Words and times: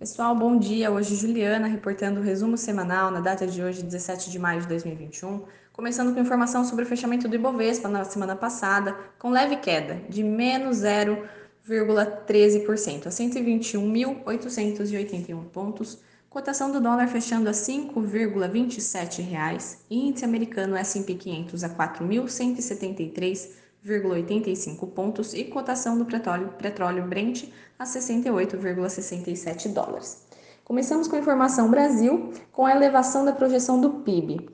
Pessoal, 0.00 0.34
bom 0.34 0.58
dia. 0.58 0.90
Hoje 0.90 1.14
Juliana 1.14 1.66
reportando 1.66 2.20
o 2.20 2.22
resumo 2.22 2.56
semanal 2.56 3.10
na 3.10 3.20
data 3.20 3.46
de 3.46 3.62
hoje, 3.62 3.82
17 3.82 4.30
de 4.30 4.38
maio 4.38 4.62
de 4.62 4.68
2021, 4.68 5.44
começando 5.74 6.14
com 6.14 6.20
informação 6.20 6.64
sobre 6.64 6.86
o 6.86 6.88
fechamento 6.88 7.28
do 7.28 7.34
Ibovespa 7.34 7.86
na 7.86 8.02
semana 8.04 8.34
passada, 8.34 8.96
com 9.18 9.28
leve 9.28 9.56
queda 9.56 10.00
de 10.08 10.24
menos 10.24 10.78
0,13% 10.78 13.08
a 13.08 13.10
121.881 13.10 15.44
pontos, 15.52 15.98
cotação 16.30 16.72
do 16.72 16.80
dólar 16.80 17.06
fechando 17.06 17.50
a 17.50 17.52
5,27 17.52 19.22
reais, 19.22 19.84
índice 19.90 20.24
americano 20.24 20.76
S&P 20.76 21.14
500 21.14 21.62
a 21.62 21.68
4.173 21.68 23.50
0,85 23.86 24.88
pontos 24.92 25.34
e 25.34 25.44
cotação 25.44 25.96
do 25.96 26.04
petróleo, 26.04 26.54
petróleo 26.58 27.06
Brent 27.06 27.44
a 27.78 27.84
68,67 27.84 29.72
dólares. 29.72 30.26
Começamos 30.64 31.08
com 31.08 31.16
a 31.16 31.18
informação 31.18 31.70
Brasil, 31.70 32.30
com 32.52 32.66
a 32.66 32.74
elevação 32.74 33.24
da 33.24 33.32
projeção 33.32 33.80
do 33.80 33.90
PIB. 33.90 34.48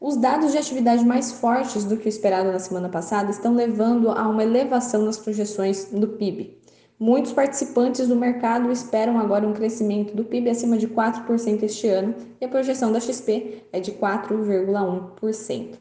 Os 0.00 0.16
dados 0.16 0.50
de 0.50 0.58
atividade 0.58 1.04
mais 1.04 1.32
fortes 1.32 1.84
do 1.84 1.96
que 1.96 2.06
o 2.06 2.08
esperado 2.08 2.50
na 2.50 2.58
semana 2.58 2.88
passada 2.88 3.30
estão 3.30 3.54
levando 3.54 4.10
a 4.10 4.28
uma 4.28 4.42
elevação 4.42 5.02
nas 5.04 5.16
projeções 5.16 5.86
do 5.86 6.08
PIB. 6.08 6.58
Muitos 6.98 7.32
participantes 7.32 8.06
do 8.08 8.16
mercado 8.16 8.70
esperam 8.70 9.18
agora 9.18 9.46
um 9.46 9.52
crescimento 9.52 10.14
do 10.14 10.24
PIB 10.24 10.50
acima 10.50 10.76
de 10.76 10.88
4% 10.88 11.62
este 11.62 11.88
ano 11.88 12.14
e 12.40 12.44
a 12.44 12.48
projeção 12.48 12.92
da 12.92 13.00
XP 13.00 13.64
é 13.72 13.80
de 13.80 13.92
4,1%. 13.92 15.78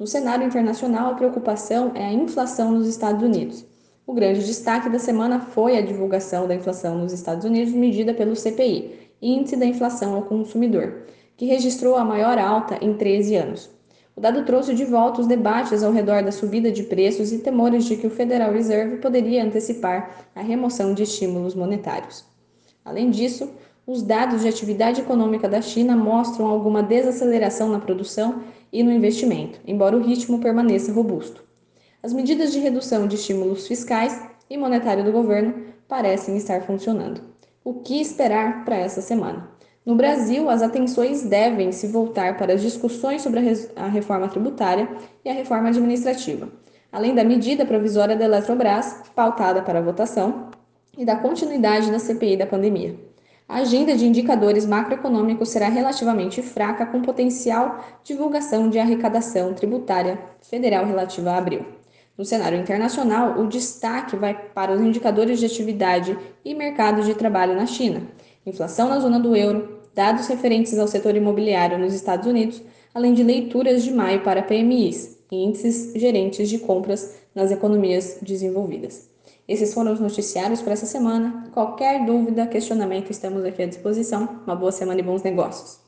No 0.00 0.06
cenário 0.06 0.46
internacional, 0.46 1.10
a 1.10 1.14
preocupação 1.14 1.92
é 1.94 2.06
a 2.06 2.12
inflação 2.12 2.72
nos 2.72 2.88
Estados 2.88 3.22
Unidos. 3.22 3.66
O 4.06 4.14
grande 4.14 4.46
destaque 4.46 4.88
da 4.88 4.98
semana 4.98 5.40
foi 5.40 5.76
a 5.76 5.82
divulgação 5.82 6.48
da 6.48 6.54
inflação 6.54 6.96
nos 6.96 7.12
Estados 7.12 7.44
Unidos, 7.44 7.74
medida 7.74 8.14
pelo 8.14 8.34
CPI, 8.34 9.10
Índice 9.20 9.56
da 9.56 9.66
Inflação 9.66 10.14
ao 10.14 10.22
Consumidor, 10.22 11.02
que 11.36 11.44
registrou 11.44 11.96
a 11.96 12.04
maior 12.04 12.38
alta 12.38 12.78
em 12.82 12.94
13 12.94 13.36
anos. 13.36 13.68
O 14.16 14.22
dado 14.22 14.42
trouxe 14.46 14.74
de 14.74 14.86
volta 14.86 15.20
os 15.20 15.26
debates 15.26 15.82
ao 15.82 15.92
redor 15.92 16.22
da 16.22 16.32
subida 16.32 16.72
de 16.72 16.84
preços 16.84 17.30
e 17.30 17.36
temores 17.36 17.84
de 17.84 17.96
que 17.96 18.06
o 18.06 18.10
Federal 18.10 18.54
Reserve 18.54 18.96
poderia 18.96 19.44
antecipar 19.44 20.28
a 20.34 20.40
remoção 20.40 20.94
de 20.94 21.02
estímulos 21.02 21.54
monetários. 21.54 22.24
Além 22.82 23.10
disso, 23.10 23.50
os 23.86 24.02
dados 24.02 24.40
de 24.40 24.48
atividade 24.48 25.02
econômica 25.02 25.46
da 25.46 25.60
China 25.60 25.94
mostram 25.94 26.46
alguma 26.46 26.82
desaceleração 26.82 27.68
na 27.68 27.78
produção 27.78 28.42
e 28.72 28.82
no 28.82 28.92
investimento, 28.92 29.60
embora 29.66 29.96
o 29.96 30.02
ritmo 30.02 30.40
permaneça 30.40 30.92
robusto. 30.92 31.42
As 32.02 32.12
medidas 32.12 32.52
de 32.52 32.58
redução 32.58 33.06
de 33.06 33.16
estímulos 33.16 33.66
fiscais 33.66 34.20
e 34.48 34.56
monetário 34.56 35.04
do 35.04 35.12
governo 35.12 35.54
parecem 35.86 36.36
estar 36.36 36.62
funcionando. 36.62 37.20
O 37.64 37.74
que 37.74 38.00
esperar 38.00 38.64
para 38.64 38.76
essa 38.76 39.00
semana? 39.00 39.50
No 39.84 39.94
Brasil, 39.94 40.48
as 40.48 40.62
atenções 40.62 41.22
devem 41.22 41.72
se 41.72 41.86
voltar 41.86 42.36
para 42.36 42.54
as 42.54 42.62
discussões 42.62 43.22
sobre 43.22 43.40
a 43.76 43.86
reforma 43.86 44.28
tributária 44.28 44.88
e 45.24 45.28
a 45.28 45.34
reforma 45.34 45.68
administrativa, 45.68 46.48
além 46.92 47.14
da 47.14 47.24
medida 47.24 47.66
provisória 47.66 48.16
da 48.16 48.24
Eletrobras, 48.24 49.02
pautada 49.14 49.62
para 49.62 49.80
votação, 49.80 50.50
e 50.96 51.04
da 51.04 51.16
continuidade 51.16 51.90
da 51.90 51.98
CPI 51.98 52.36
da 52.36 52.46
pandemia 52.46 53.09
a 53.50 53.58
agenda 53.58 53.96
de 53.96 54.06
indicadores 54.06 54.64
macroeconômicos 54.64 55.48
será 55.48 55.68
relativamente 55.68 56.40
fraca, 56.40 56.86
com 56.86 57.02
potencial 57.02 57.84
divulgação 58.04 58.70
de 58.70 58.78
arrecadação 58.78 59.52
tributária 59.54 60.20
federal 60.40 60.86
relativa 60.86 61.32
a 61.32 61.38
abril. 61.38 61.66
No 62.16 62.24
cenário 62.24 62.60
internacional, 62.60 63.40
o 63.40 63.48
destaque 63.48 64.14
vai 64.14 64.34
para 64.54 64.72
os 64.72 64.80
indicadores 64.80 65.40
de 65.40 65.46
atividade 65.46 66.16
e 66.44 66.54
mercado 66.54 67.02
de 67.02 67.12
trabalho 67.12 67.56
na 67.56 67.66
China, 67.66 68.02
inflação 68.46 68.88
na 68.88 69.00
zona 69.00 69.18
do 69.18 69.34
euro, 69.34 69.80
dados 69.92 70.28
referentes 70.28 70.78
ao 70.78 70.86
setor 70.86 71.16
imobiliário 71.16 71.76
nos 71.76 71.92
Estados 71.92 72.28
Unidos, 72.28 72.62
além 72.94 73.14
de 73.14 73.24
leituras 73.24 73.82
de 73.82 73.92
maio 73.92 74.22
para 74.22 74.44
PMIs, 74.44 75.18
índices 75.28 75.92
gerentes 75.96 76.48
de 76.48 76.58
compras 76.60 77.16
nas 77.34 77.50
economias 77.50 78.18
desenvolvidas. 78.22 79.10
Esses 79.50 79.74
foram 79.74 79.92
os 79.92 79.98
noticiários 79.98 80.62
para 80.62 80.74
essa 80.74 80.86
semana. 80.86 81.50
Qualquer 81.52 82.06
dúvida, 82.06 82.46
questionamento, 82.46 83.10
estamos 83.10 83.44
aqui 83.44 83.64
à 83.64 83.66
disposição. 83.66 84.42
Uma 84.46 84.54
boa 84.54 84.70
semana 84.70 85.00
e 85.00 85.02
bons 85.02 85.24
negócios. 85.24 85.79